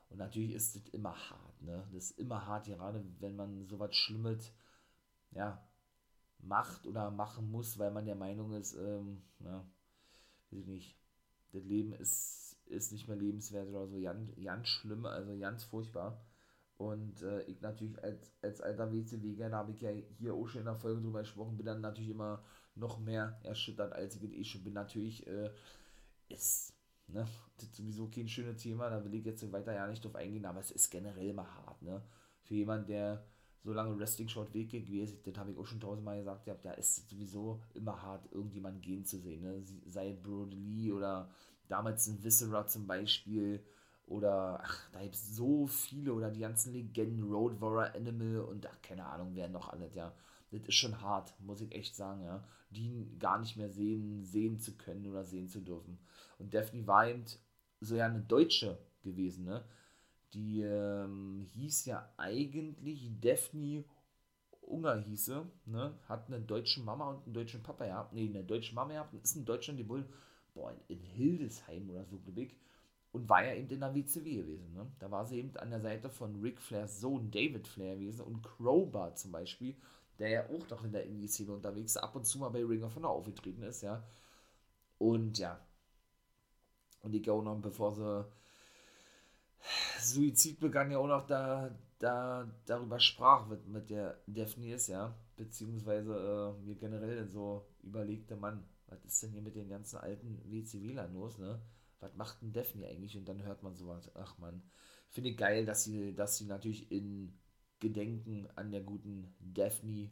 [0.09, 1.85] Und natürlich ist es immer hart, ne?
[1.91, 4.53] Das ist immer hart, gerade wenn man sowas Schlimmes,
[5.31, 5.66] ja,
[6.47, 9.65] macht oder machen muss, weil man der Meinung ist, ähm, na,
[10.51, 10.97] weiß ich nicht,
[11.51, 16.25] das Leben ist, ist nicht mehr lebenswert oder so, ganz, ganz schlimm, also ganz furchtbar.
[16.77, 20.59] Und äh, ich natürlich als, als alter WCW-Gern, da habe ich ja hier auch schon
[20.59, 22.43] in der Folge drüber gesprochen, bin dann natürlich immer
[22.75, 24.73] noch mehr erschüttert, als ich eh schon bin.
[24.73, 25.49] Natürlich äh,
[26.29, 26.73] ist
[27.07, 30.45] ne, das sowieso kein schönes Thema, da will ich jetzt weiter ja nicht drauf eingehen,
[30.45, 32.03] aber es ist generell immer hart, ne?
[32.43, 33.25] Für jemanden, der
[33.67, 37.09] so lange Wrestling-Short Weg gewesen das habe ich auch schon tausendmal gesagt, ja, da ist
[37.09, 39.61] sowieso immer hart, irgendjemanden gehen zu sehen, ne?
[39.85, 41.29] Sei Brody Lee oder
[41.67, 43.61] damals ein Viscera zum Beispiel,
[44.05, 48.65] oder, ach, da gibt es so viele, oder die ganzen Legenden, Road Warrior, Animal und
[48.65, 50.13] ach, keine Ahnung, wer noch alles, ja.
[50.49, 52.47] Das ist schon hart, muss ich echt sagen, ja.
[52.69, 55.99] Die gar nicht mehr sehen, sehen zu können oder sehen zu dürfen.
[56.39, 57.25] Und Daphne war eben
[57.81, 59.65] so ja eine Deutsche gewesen, ne.
[60.33, 63.85] Die ähm, hieß ja eigentlich Daphne
[64.61, 68.75] Unger hieße, ne, hat eine deutsche Mama und einen deutschen Papa gehabt, ne, eine deutsche
[68.75, 70.05] Mama gehabt und ist in Deutschland die wohl,
[70.53, 72.55] boah, in Hildesheim oder so, glaube ich,
[73.13, 74.73] und war ja eben in der WCW gewesen.
[74.73, 74.85] Ne?
[74.99, 78.43] Da war sie eben an der Seite von Ric Flairs Sohn David Flair gewesen und
[78.43, 79.75] Crowbar zum Beispiel,
[80.19, 82.95] der ja auch noch in der Indie-Szene unterwegs ab und zu mal bei Ring of
[82.95, 84.03] Honor aufgetreten ist, ja.
[84.97, 85.59] Und ja.
[87.01, 88.25] Und die noch, bevor sie
[89.99, 95.15] Suizid begann, ja auch noch da, da darüber sprach mit, mit der Daphne ist, ja.
[95.35, 100.41] Beziehungsweise äh, mir generell so überlegte, Mann, was ist denn hier mit den ganzen alten
[100.45, 101.61] WCW-Lern los, ne?
[101.99, 103.17] was macht denn Daphne eigentlich?
[103.17, 104.11] Und dann hört man sowas.
[104.15, 104.61] Ach man,
[105.09, 107.37] finde ich geil, dass sie, dass sie natürlich in
[107.79, 110.11] Gedenken an der guten Daphne,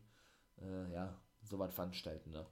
[0.62, 2.32] äh, ja, sowas veranstalten.
[2.32, 2.46] Ne?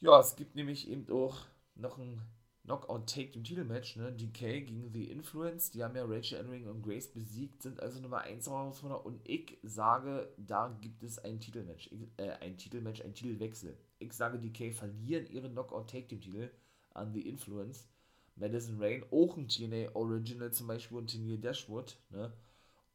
[0.00, 1.38] Ja, es gibt nämlich eben auch
[1.74, 2.20] noch ein
[2.66, 4.12] Knockout Take Team Titelmatch, ne?
[4.12, 8.22] DK gegen The Influence, die haben ja Rachel Ellering und Grace besiegt, sind also Nummer
[8.22, 13.76] 1 Herausforderer und ich sage, da gibt es ein Titelmatch, äh, ein Titelmatch, ein Titelwechsel.
[13.98, 16.50] Ich sage, DK verlieren ihren Knockout Take Team Titel
[16.92, 17.88] an The Influence
[18.36, 22.32] Madison Rain, auch ein TNA Original zum Beispiel und Tenier Dashwood, ne?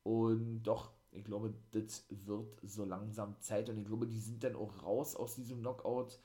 [0.04, 4.56] Und doch, ich glaube, das wird so langsam Zeit und ich glaube, die sind dann
[4.56, 6.20] auch raus aus diesem Knockout.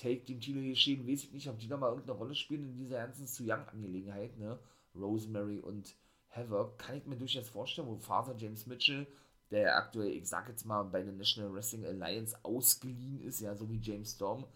[0.00, 2.76] Take den Titel geschehen, weiß ich nicht, ob die da mal irgendeine Rolle spielen in
[2.76, 4.58] dieser ganzen zu Young Angelegenheit, ne?
[4.94, 5.94] Rosemary und
[6.30, 9.06] Havoc, kann ich mir durchaus vorstellen, wo Father James Mitchell,
[9.50, 13.70] der aktuell, ich sag jetzt mal, bei der National Wrestling Alliance ausgeliehen ist, ja, so
[13.70, 14.46] wie James Storm,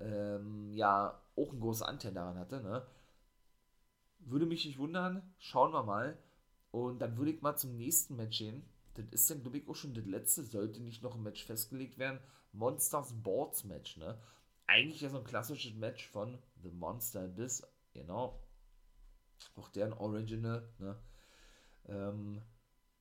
[0.00, 2.86] ähm, ja, auch einen großen Anteil daran hatte, ne?
[4.20, 5.22] Würde mich nicht wundern.
[5.38, 6.18] Schauen wir mal.
[6.70, 8.62] Und dann würde ich mal zum nächsten Match gehen.
[8.94, 10.44] Das ist dann, glaube ich, auch schon das letzte.
[10.44, 12.20] Sollte nicht noch ein Match festgelegt werden.
[12.52, 14.18] Monsters Boards Match, ne?
[14.70, 17.66] Eigentlich ja so ein klassisches Match von The Monster Abyss.
[17.92, 18.40] Genau.
[19.56, 20.96] Auch deren Original, ne?
[21.88, 22.40] Ähm,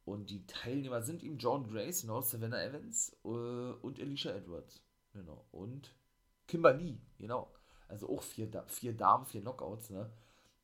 [0.03, 4.82] und die Teilnehmer sind ihm John Grace, genau, Savannah Evans äh, und Alicia Edwards.
[5.13, 5.45] Genau.
[5.51, 5.93] Und
[6.47, 7.53] Kimberly, genau.
[7.88, 10.12] Also auch vier, vier Damen, vier Knockouts, ne?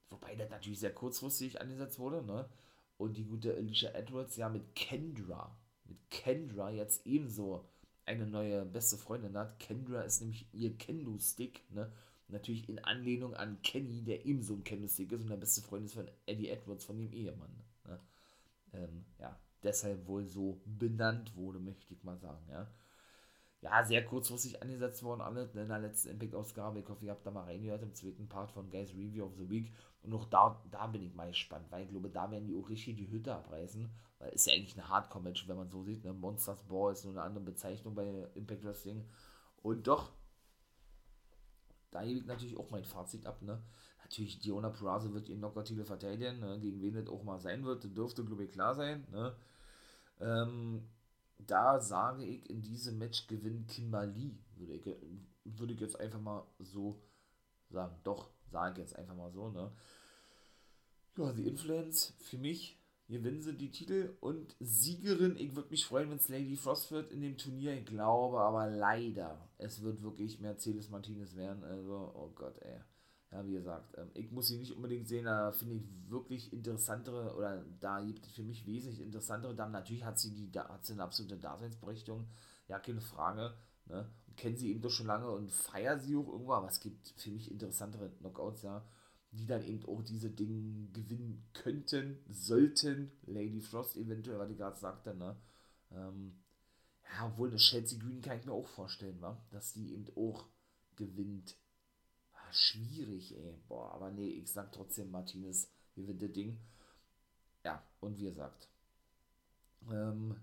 [0.09, 2.49] Wobei das natürlich sehr kurzfristig angesetzt wurde, ne?
[2.97, 7.69] Und die gute Alicia Edwards ja mit Kendra, mit Kendra jetzt ebenso
[8.05, 9.59] eine neue beste Freundin hat.
[9.59, 11.91] Kendra ist nämlich ihr Kendo-Stick, ne?
[12.27, 15.93] Natürlich in Anlehnung an Kenny, der ebenso ein Kendo-Stick ist und der beste Freund ist
[15.93, 17.55] von Eddie Edwards, von dem Ehemann.
[17.85, 17.99] Ne?
[18.73, 22.67] Ähm, ja, deshalb wohl so benannt wurde, möchte ich mal sagen, ja
[23.65, 26.79] ja, sehr kurzfristig angesetzt worden, alle in der letzten Impact-Ausgabe.
[26.79, 29.49] Ich hoffe, ihr habt da mal reingehört im zweiten Part von Guys Review of the
[29.49, 29.73] Week.
[30.03, 32.69] Und auch da, da bin ich mal gespannt, weil ich glaube, da werden die auch
[32.69, 33.89] richtig die Hütte abreißen.
[34.19, 36.03] Weil ist ja eigentlich eine Hardcore-Match, wenn man so sieht.
[36.05, 36.13] Ne?
[36.13, 39.03] Monsters Ball ist nur eine andere Bezeichnung bei Impact Wrestling.
[39.63, 40.11] Und doch,
[41.89, 43.41] da gebe ich natürlich auch mein Fazit ab.
[43.41, 43.63] Ne?
[44.03, 46.39] Natürlich, Diona Purrazzo wird ihren Knockout-Titel verteidigen.
[46.39, 46.59] Ne?
[46.59, 49.07] Gegen wen das auch mal sein wird, dürfte, glaube ich, klar sein.
[49.11, 49.35] Ne?
[50.19, 50.87] Ähm,
[51.37, 54.37] da sage ich, in diesem Match gewinnt Kimberly.
[54.55, 54.85] Würde ich,
[55.43, 57.01] würde ich jetzt einfach mal so
[57.69, 57.95] sagen.
[58.03, 59.71] Doch, sage ich jetzt einfach mal so, ne?
[61.17, 65.37] Ja, die Influence für mich gewinnen sie die Titel und Siegerin.
[65.37, 67.73] Ich würde mich freuen, wenn es Lady Frost wird in dem Turnier.
[67.77, 71.63] Ich glaube aber leider, es wird wirklich Mercedes Martinez werden.
[71.63, 72.81] Also, oh Gott, ey
[73.35, 77.35] ja, wie gesagt, ähm, ich muss sie nicht unbedingt sehen, da finde ich wirklich interessantere,
[77.35, 79.73] oder da gibt es für mich wesentlich interessantere Damen.
[79.73, 82.27] Natürlich hat sie, die, hat sie eine absolute Daseinsberechtigung,
[82.69, 83.53] ja, keine Frage.
[83.87, 84.09] Ne?
[84.37, 87.29] Kennen sie eben doch schon lange und feiern sie auch irgendwo, aber es gibt für
[87.29, 88.85] mich interessantere Knockouts, ja,
[89.31, 93.11] die dann eben auch diese Dinge gewinnen könnten, sollten.
[93.25, 95.35] Lady Frost eventuell, was ich gerade sagte, ne?
[95.91, 96.39] Ähm,
[97.03, 99.37] ja, obwohl eine Chelsea Green kann ich mir auch vorstellen, wa?
[99.51, 100.47] dass die eben auch
[100.95, 101.57] gewinnt
[102.57, 103.57] schwierig, ey.
[103.67, 106.57] Boah, aber nee, ich sag trotzdem, Martinez gewinnt das Ding.
[107.63, 108.69] Ja, und wie gesagt,
[109.91, 110.35] ähm,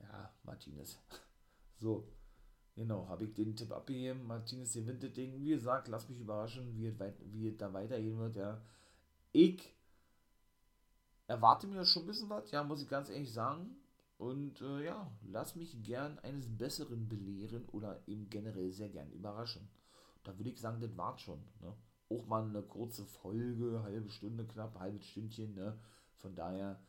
[0.00, 0.98] ja, Martinez.
[1.78, 2.08] So,
[2.74, 4.26] genau, habe ich den Tipp abgegeben.
[4.26, 5.38] Martinez gewinnt das Ding.
[5.42, 6.94] Wie gesagt, lass mich überraschen, wie es,
[7.32, 8.36] wie es da weitergehen wird.
[8.36, 8.62] Ja.
[9.32, 9.74] Ich
[11.26, 13.76] erwarte mir schon ein bisschen was, ja, muss ich ganz ehrlich sagen.
[14.16, 19.68] Und äh, ja, lass mich gern eines Besseren belehren oder eben generell sehr gern überraschen.
[20.26, 21.40] Da würde ich sagen, das war's schon.
[21.60, 21.74] Ne?
[22.08, 25.54] Auch mal eine kurze Folge, halbe Stunde knapp, halbes Stündchen.
[25.54, 25.78] Ne?
[26.16, 26.80] Von daher,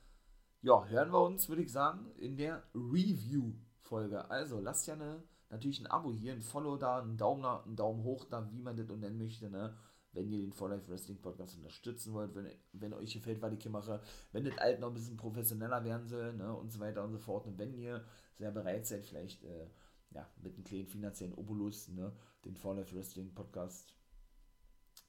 [0.62, 4.30] ja, hören wir uns, würde ich sagen, in der Review-Folge.
[4.30, 8.04] Also lasst ja eine, natürlich ein Abo hier, ein Follow da, einen Daumen, einen Daumen
[8.04, 9.50] hoch da, wie man das nennen möchte.
[9.50, 9.76] Ne?
[10.18, 13.62] wenn ihr den For Life Wrestling Podcast unterstützen wollt, wenn, wenn euch gefällt, was ich
[13.62, 17.04] hier mache, wenn das alt noch ein bisschen professioneller werden soll ne, und so weiter
[17.04, 17.46] und so fort.
[17.46, 18.04] Und wenn ihr
[18.36, 19.68] sehr bereit seid, vielleicht äh,
[20.12, 22.14] ja, mit einem kleinen finanziellen Obolus ne,
[22.46, 23.96] den For Life Wrestling Podcast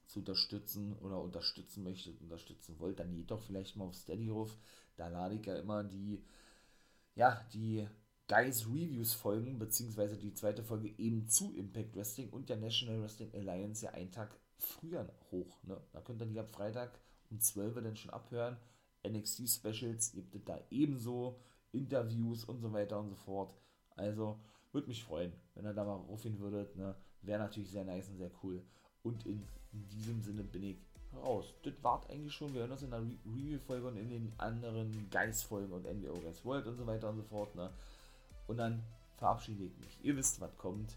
[0.07, 4.57] zu unterstützen oder unterstützen möchtet, unterstützen wollt, dann geht doch vielleicht mal auf Steady Roof.
[4.97, 6.25] Da lade ich ja immer die,
[7.15, 7.87] ja, die
[8.27, 13.33] Guys Reviews Folgen, beziehungsweise die zweite Folge eben zu Impact Wrestling und der National Wrestling
[13.35, 15.63] Alliance ja einen Tag früher hoch.
[15.63, 15.81] Ne?
[15.93, 16.99] Da könnt ihr die ab Freitag
[17.31, 18.57] um 12 Uhr dann schon abhören.
[19.07, 21.41] NXT Specials gibt es da ebenso,
[21.73, 23.55] Interviews und so weiter und so fort.
[23.97, 24.41] Also
[24.73, 26.77] würde mich freuen, wenn ihr da mal rufen würdet.
[26.77, 26.95] Ne?
[27.23, 28.63] Wäre natürlich sehr nice und sehr cool.
[29.03, 30.77] Und in, diesem Sinne bin ich
[31.15, 31.55] raus.
[31.63, 32.53] Das war's eigentlich schon.
[32.55, 36.45] Wir hören uns in der Re Review-Folge und in den anderen Geist-Folgen und NWO Guys
[36.45, 37.55] World und so weiter und so fort.
[37.55, 37.71] Ne?
[38.47, 38.83] Und dann
[39.17, 39.99] verabschiede ich mich.
[40.03, 40.97] Ihr wisst, was kommt.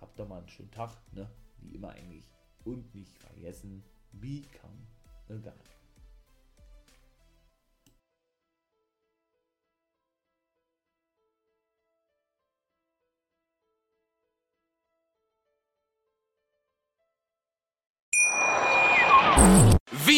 [0.00, 0.90] Habt doch mal einen schönen Tag.
[1.12, 1.28] Ne?
[1.58, 2.24] Wie immer eigentlich
[2.66, 4.86] und nicht vergessen, become
[5.30, 5.75] a guy.
[19.46, 19.75] Mm-hmm.